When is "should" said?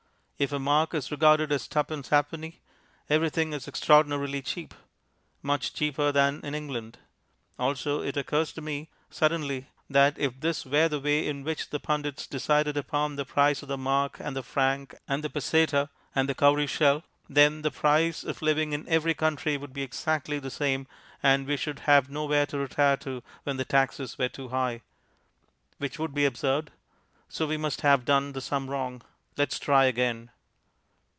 21.55-21.81